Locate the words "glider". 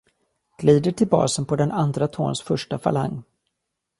0.57-0.91